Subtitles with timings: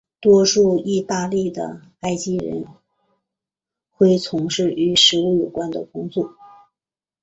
[0.19, 2.65] 多数义大利的埃及人
[3.91, 6.33] 恢从事与食物有关的工作。